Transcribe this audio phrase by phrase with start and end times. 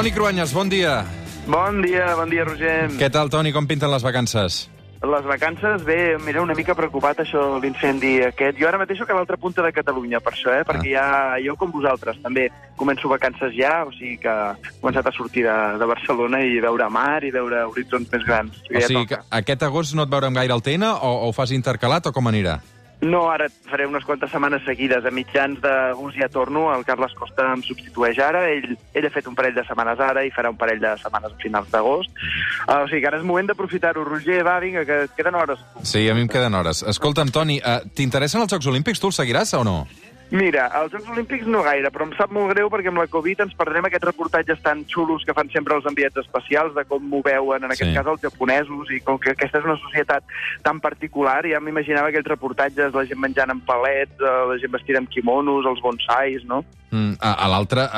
[0.00, 1.04] Toni Cruanyes, bon dia.
[1.44, 2.88] Bon dia, bon dia, Roger.
[2.96, 3.50] Què tal, Toni?
[3.52, 4.62] Com pinten les vacances?
[5.04, 8.56] Les vacances, bé, mira, una mica preocupat això, l'incendi aquest.
[8.56, 10.64] Jo ara mateix soc a l'altra punta de Catalunya, per això, eh?
[10.64, 11.04] perquè ja,
[11.44, 12.46] jo com vosaltres també
[12.80, 16.88] començo vacances ja, o sigui que he començat a sortir de, de Barcelona i veure
[16.88, 18.56] mar i veure horitzons més grans.
[18.72, 21.52] O sigui que aquest agost no et veurem gaire al TN o, o ho fas
[21.52, 22.56] intercalat o com anirà?
[23.00, 25.06] No, ara faré unes quantes setmanes seguides.
[25.06, 26.66] A mitjans d'agost ja torno.
[26.74, 28.44] El Carles Costa em substitueix ara.
[28.52, 31.32] Ell, ell ha fet un parell de setmanes ara i farà un parell de setmanes
[31.32, 32.12] a finals d'agost.
[32.66, 34.04] Uh, o sigui que ara és moment d'aprofitar-ho.
[34.04, 35.64] Roger, va, vinga, que queden hores.
[35.82, 36.84] Sí, a mi em queden hores.
[36.92, 39.00] Escolta'm, Toni, uh, t'interessen els Jocs Olímpics?
[39.00, 39.78] Tu els seguiràs o no?
[40.30, 43.40] Mira, als Jocs Olímpics no gaire, però em sap molt greu perquè amb la Covid
[43.42, 47.18] ens perdrem aquests reportatges tan xulos que fan sempre els enviats especials de com m'ho
[47.26, 47.96] veuen, en aquest sí.
[47.96, 50.22] cas els japonesos, i com que aquesta és una societat
[50.62, 55.02] tan particular, ja m'imaginava aquells reportatges, la gent menjant en palets, eh, la gent vestida
[55.02, 56.62] amb kimonos, els bonsais, no?
[56.94, 57.88] Mm, a, a l'altra,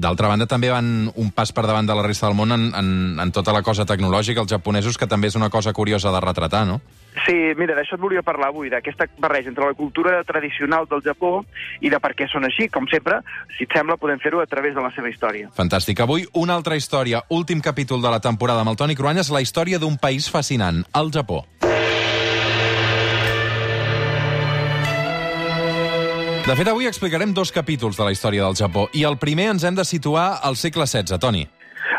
[0.00, 2.90] d'altra banda, també van un pas per davant de la resta del món en, en,
[3.20, 6.64] en tota la cosa tecnològica, els japonesos, que també és una cosa curiosa de retratar,
[6.64, 6.80] no?
[7.22, 11.44] Sí, mira, d'això et volia parlar avui, d'aquesta barreja entre la cultura tradicional del Japó
[11.80, 12.66] i de per què són així.
[12.74, 13.20] Com sempre,
[13.56, 15.52] si et sembla, podem fer-ho a través de la seva història.
[15.54, 16.02] Fantàstic.
[16.02, 17.22] Avui, una altra història.
[17.30, 21.14] Últim capítol de la temporada amb el Toni Cruanyes, la història d'un país fascinant, el
[21.14, 21.44] Japó.
[26.44, 28.90] De fet, avui explicarem dos capítols de la història del Japó.
[28.92, 31.46] I el primer ens hem de situar al segle XVI, Toni.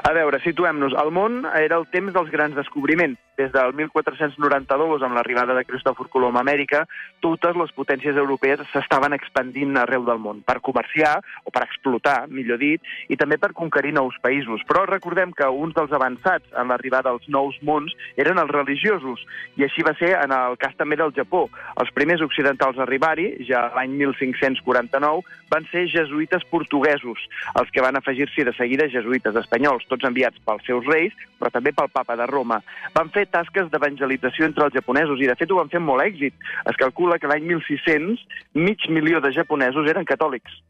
[0.05, 0.93] A veure, situem-nos.
[1.01, 3.17] El món era el temps dels grans descobriments.
[3.35, 6.85] Des del 1492, amb l'arribada de Cristòfor Colom a Amèrica,
[7.19, 12.61] totes les potències europees s'estaven expandint arreu del món, per comerciar, o per explotar, millor
[12.61, 14.63] dit, i també per conquerir nous països.
[14.69, 19.25] Però recordem que uns dels avançats en l'arribada als nous mons eren els religiosos,
[19.59, 21.49] i així va ser en el cas també del Japó.
[21.81, 27.27] Els primers occidentals a arribar-hi, ja l'any 1549, van ser jesuïtes portuguesos,
[27.59, 31.75] els que van afegir-s'hi de seguida jesuïtes espanyols, tots enviats pels seus reis, però també
[31.75, 32.61] pel papa de Roma.
[32.95, 36.05] Van fer tasques d'evangelització entre els japonesos i, de fet, ho van fer amb molt
[36.05, 36.37] èxit.
[36.69, 40.61] Es calcula que l'any 1600 mig milió de japonesos eren catòlics.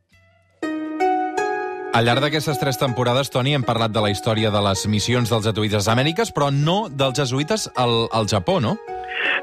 [1.96, 5.46] Al llarg d'aquestes tres temporades, Toni, hem parlat de la història de les missions dels
[5.48, 8.74] jesuïtes a Amèriques, però no dels jesuïtes al, al Japó, no?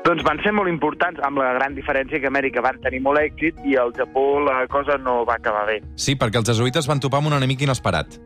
[0.04, 3.64] Doncs van ser molt importants, amb la gran diferència que Amèrica van tenir molt èxit
[3.64, 5.78] i al Japó la cosa no va acabar bé.
[5.96, 8.20] Sí, perquè els jesuïtes van topar amb un enemic inesperat.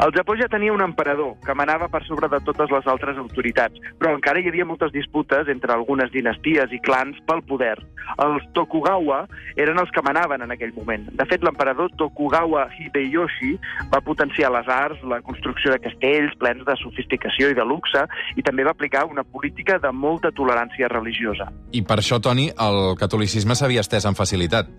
[0.00, 3.76] El Japó ja tenia un emperador que manava per sobre de totes les altres autoritats,
[4.00, 7.76] però encara hi havia moltes disputes entre algunes dinasties i clans pel poder.
[8.24, 9.22] Els Tokugawa
[9.60, 11.06] eren els que manaven en aquell moment.
[11.12, 13.52] De fet, l'emperador Tokugawa Hideyoshi
[13.92, 18.44] va potenciar les arts, la construcció de castells plens de sofisticació i de luxe, i
[18.46, 21.50] també va aplicar una política de molta tolerància religiosa.
[21.72, 24.72] I per això, Toni, el catolicisme s'havia estès amb facilitat.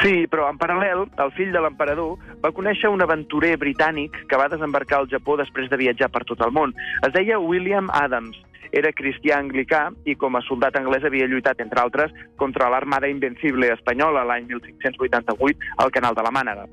[0.00, 4.48] Sí, però en paral·lel, el fill de l'emperador va conèixer un aventurer britànic que va
[4.48, 6.72] desembarcar al Japó després de viatjar per tot el món.
[7.06, 8.38] Es deia William Adams.
[8.72, 13.72] Era cristià anglicà i com a soldat anglès havia lluitat, entre altres, contra l'Armada Invencible
[13.74, 16.68] espanyola l'any 1588 al Canal de la Mànega.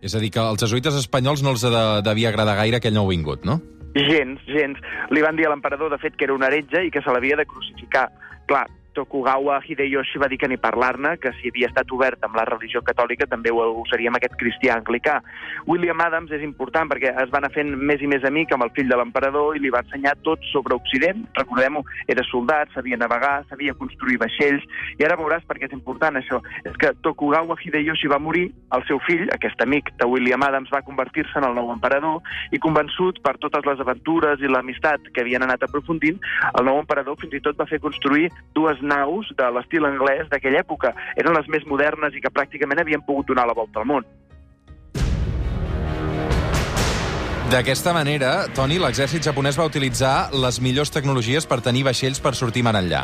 [0.00, 3.10] És a dir, que als jesuïtes espanyols no els de, devia agradar gaire aquell nou
[3.10, 3.58] vingut, no?
[3.98, 4.78] Gens, gens.
[5.10, 7.36] Li van dir a l'emperador, de fet, que era un heretge i que se l'havia
[7.36, 8.06] de crucificar.
[8.48, 8.64] Clar,
[8.94, 12.82] Tokugawa Hideyoshi va dir que ni parlar-ne, que si havia estat obert amb la religió
[12.86, 15.20] catòlica també ho, seria amb aquest cristià anglicà.
[15.66, 18.72] William Adams és important perquè es va anar fent més i més amic amb el
[18.76, 21.22] fill de l'emperador i li va ensenyar tot sobre Occident.
[21.38, 24.66] Recordem-ho, era soldat, sabia navegar, sabia construir vaixells,
[24.98, 26.40] i ara veuràs perquè és important això.
[26.64, 30.82] És que Tokugawa Hideyoshi va morir, el seu fill, aquest amic de William Adams, va
[30.86, 32.20] convertir-se en el nou emperador
[32.50, 36.18] i convençut per totes les aventures i l'amistat que havien anat aprofundint,
[36.52, 40.62] el nou emperador fins i tot va fer construir dues naus de l'estil anglès d'aquella
[40.64, 40.94] època.
[41.16, 44.06] Eren les més modernes i que pràcticament havien pogut donar la volta al món.
[47.50, 52.62] D'aquesta manera, Toni, l'exèrcit japonès va utilitzar les millors tecnologies per tenir vaixells per sortir
[52.62, 53.02] mar enllà.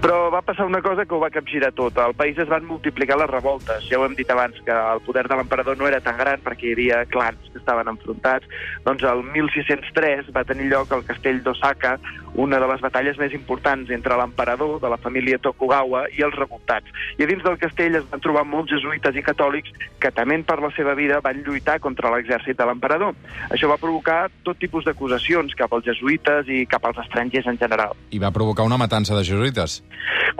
[0.00, 1.98] Però va passar una cosa que ho va capgirar tot.
[2.00, 3.84] Al país es van multiplicar les revoltes.
[3.84, 6.70] Ja ho hem dit abans, que el poder de l'emperador no era tan gran perquè
[6.70, 8.48] hi havia clans que estaven enfrontats.
[8.86, 11.98] Doncs el 1603 va tenir lloc al castell d'Osaka
[12.40, 16.88] una de les batalles més importants entre l'emperador de la família Tokugawa i els revoltats.
[17.18, 20.60] I a dins del castell es van trobar molts jesuïtes i catòlics que, tement per
[20.62, 23.12] la seva vida, van lluitar contra l'exèrcit de l'emperador.
[23.50, 27.96] Això va provocar tot tipus d'acusacions cap als jesuïtes i cap als estrangers en general.
[28.10, 29.82] I va provocar una matança de jesuïtes.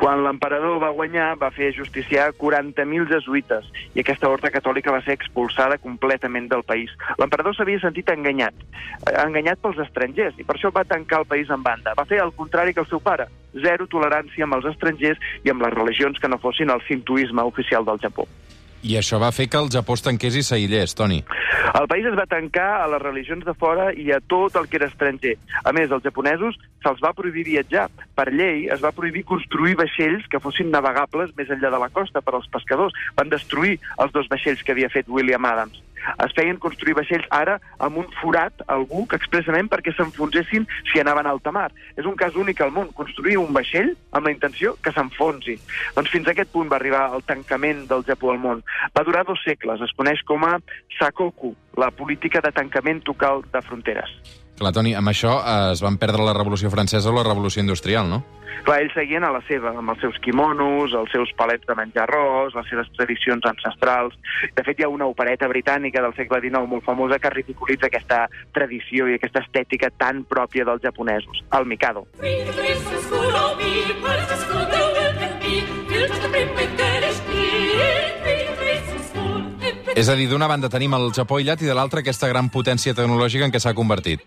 [0.01, 5.17] Quan l'emperador va guanyar, va fer justiciar 40.000 jesuïtes i aquesta horta catòlica va ser
[5.19, 6.93] expulsada completament del país.
[7.21, 8.55] L'emperador s'havia sentit enganyat,
[9.25, 11.95] enganyat pels estrangers, i per això va tancar el país en banda.
[11.99, 13.29] Va fer el contrari que el seu pare,
[13.67, 17.85] zero tolerància amb els estrangers i amb les religions que no fossin el sintoisme oficial
[17.85, 18.29] del Japó.
[18.83, 21.21] I això va fer que el Japó es tanqués i s'aïllés, Toni.
[21.81, 24.81] El país es va tancar a les religions de fora i a tot el que
[24.81, 25.37] era estranger.
[25.63, 27.87] A més, als japonesos se'ls va prohibir viatjar.
[28.17, 32.25] Per llei es va prohibir construir vaixells que fossin navegables més enllà de la costa
[32.25, 32.97] per als pescadors.
[33.21, 35.79] Van destruir els dos vaixells que havia fet William Adams
[36.25, 41.29] es feien construir vaixells ara amb un forat al buc expressament perquè s'enfonsessin si anaven
[41.29, 41.69] a alta mar.
[41.97, 45.59] És un cas únic al món, construir un vaixell amb la intenció que s'enfonsi.
[45.97, 48.63] Doncs fins a aquest punt va arribar el tancament del Japó al món.
[48.97, 50.59] Va durar dos segles, es coneix com a
[50.99, 54.40] Sakoku, la política de tancament total de fronteres.
[54.61, 58.05] Clar, Toni, amb això eh, es van perdre la Revolució Francesa o la Revolució Industrial,
[58.05, 58.19] no?
[58.67, 62.03] Clar, ells seguien a la seva, amb els seus quimonos, els seus palets de menjar
[62.05, 64.19] arròs, les seves tradicions ancestrals.
[64.53, 68.27] De fet, hi ha una opereta britànica del segle XIX molt famosa que ridiculitza aquesta
[68.53, 72.05] tradició i aquesta estètica tan pròpia dels japonesos, el Mikado.
[79.97, 82.93] És a dir, d'una banda tenim el Japó aïllat i de l'altra aquesta gran potència
[82.93, 84.21] tecnològica en què s'ha convertit.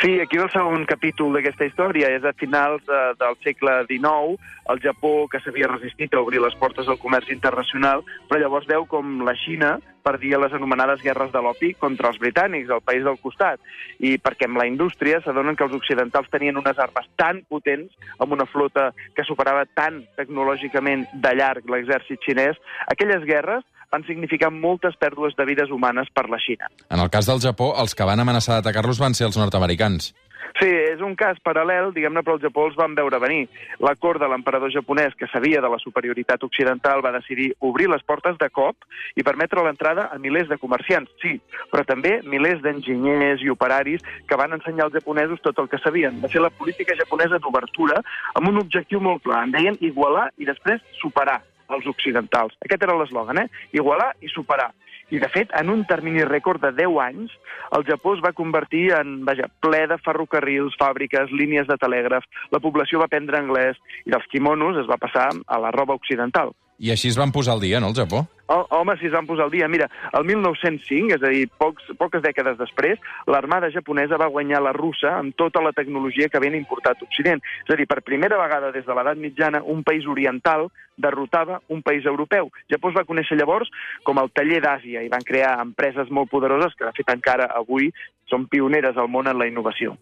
[0.00, 4.36] Sí, aquí el segon capítol d'aquesta història és a finals de, del segle XIX,
[4.70, 8.86] el Japó, que s'havia resistit a obrir les portes al comerç internacional, però llavors veu
[8.86, 9.72] com la Xina
[10.06, 13.58] perdia les anomenades guerres de l'opi contra els britànics, el país del costat.
[13.98, 17.90] I perquè amb la indústria s'adonen que els occidentals tenien unes armes tan potents,
[18.22, 24.50] amb una flota que superava tan tecnològicament de llarg l'exèrcit xinès, aquelles guerres van significar
[24.52, 26.70] moltes pèrdues de vides humanes per la Xina.
[26.90, 30.12] En el cas del Japó, els que van amenaçar d'atacar-los van ser els nord-americans.
[30.58, 33.44] Sí, és un cas paral·lel, diguem-ne, però els Japó els van veure venir.
[33.84, 38.02] La cort de l'emperador japonès, que sabia de la superioritat occidental, va decidir obrir les
[38.02, 41.36] portes de cop i permetre l'entrada a milers de comerciants, sí,
[41.70, 46.18] però també milers d'enginyers i operaris que van ensenyar als japonesos tot el que sabien.
[46.24, 48.02] Va ser la política japonesa d'obertura
[48.34, 49.44] amb un objectiu molt clar.
[49.46, 51.38] En deien igualar i després superar
[51.74, 52.56] els occidentals.
[52.64, 53.48] Aquest era l'eslògan, eh?
[53.76, 54.70] Igualar i superar.
[55.08, 57.32] I, de fet, en un termini rècord de 10 anys,
[57.76, 62.60] el Japó es va convertir en, vaja, ple de ferrocarrils, fàbriques, línies de telègraf, la
[62.60, 66.52] població va aprendre anglès i dels quimonos es va passar a la roba occidental.
[66.78, 68.26] I així es van posar al dia, no, el Japó?
[68.48, 69.68] Home, si es van posar al dia.
[69.68, 74.72] Mira, el 1905, és a dir, pocs, poques dècades després, l'armada japonesa va guanyar la
[74.72, 77.44] russa amb tota la tecnologia que havien importat Occident.
[77.66, 81.82] És a dir, per primera vegada des de l'edat mitjana, un país oriental derrotava un
[81.82, 82.48] país europeu.
[82.72, 83.68] Japó es va conèixer llavors
[84.02, 87.92] com el taller d'Àsia i van crear empreses molt poderoses que, de fet, encara avui
[88.32, 89.98] són pioneres al món en la innovació.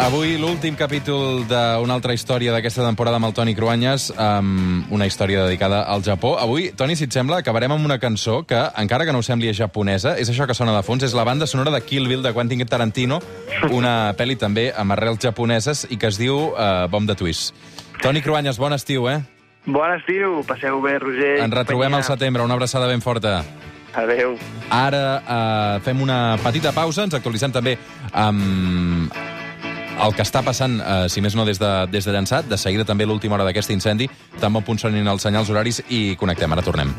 [0.00, 5.42] Avui l'últim capítol d'una altra història d'aquesta temporada amb el Toni Cruanyes, amb una història
[5.44, 6.38] dedicada al Japó.
[6.40, 10.14] Avui, Toni, si et sembla, acabarem amb una cançó que, encara que no sembli japonesa,
[10.16, 12.64] és això que sona de fons, és la banda sonora de Kill Bill de Quentin
[12.64, 13.20] Tarantino,
[13.68, 17.52] una pel·li també amb arrels japoneses i que es diu uh, Bomb de Twist.
[18.00, 19.20] Toni Cruanyes, bon estiu, eh?
[19.66, 21.42] Bon estiu, passeu bé, Roger.
[21.44, 23.42] Ens retrobem al setembre, una abraçada ben forta.
[23.92, 24.38] Adéu.
[24.72, 27.76] Ara uh, fem una petita pausa, ens actualitzem també
[28.16, 29.28] amb
[30.04, 32.86] el que està passant, eh, si més no des de, des de llançat, de seguida
[32.88, 34.08] també l'última hora d'aquest incendi,
[34.40, 36.52] també a punt sonin els senyals horaris i connectem.
[36.52, 36.94] Ara tornem.